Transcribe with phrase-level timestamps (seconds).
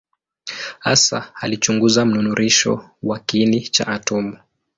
[0.79, 4.37] Hasa alichunguza mnururisho wa kiini cha atomu.